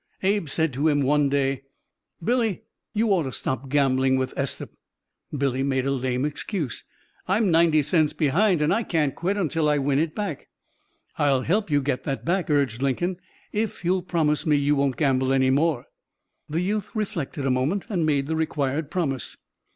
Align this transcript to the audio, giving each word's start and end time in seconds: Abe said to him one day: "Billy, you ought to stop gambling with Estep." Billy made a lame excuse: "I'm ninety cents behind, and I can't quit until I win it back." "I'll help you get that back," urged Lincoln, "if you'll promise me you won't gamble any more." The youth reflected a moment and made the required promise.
Abe 0.23 0.47
said 0.49 0.73
to 0.73 0.87
him 0.87 1.03
one 1.03 1.29
day: 1.29 1.61
"Billy, 2.23 2.63
you 2.91 3.09
ought 3.09 3.21
to 3.21 3.31
stop 3.31 3.69
gambling 3.69 4.15
with 4.17 4.33
Estep." 4.35 4.69
Billy 5.31 5.61
made 5.61 5.85
a 5.85 5.91
lame 5.91 6.25
excuse: 6.25 6.83
"I'm 7.27 7.51
ninety 7.51 7.83
cents 7.83 8.11
behind, 8.11 8.63
and 8.63 8.73
I 8.73 8.81
can't 8.81 9.13
quit 9.13 9.37
until 9.37 9.69
I 9.69 9.77
win 9.77 9.99
it 9.99 10.15
back." 10.15 10.47
"I'll 11.19 11.43
help 11.43 11.69
you 11.69 11.83
get 11.83 12.03
that 12.05 12.25
back," 12.25 12.49
urged 12.49 12.81
Lincoln, 12.81 13.17
"if 13.51 13.85
you'll 13.85 14.01
promise 14.01 14.43
me 14.43 14.57
you 14.57 14.75
won't 14.75 14.97
gamble 14.97 15.31
any 15.31 15.51
more." 15.51 15.85
The 16.49 16.61
youth 16.61 16.89
reflected 16.95 17.45
a 17.45 17.51
moment 17.51 17.85
and 17.87 18.03
made 18.03 18.25
the 18.25 18.35
required 18.35 18.89
promise. 18.89 19.37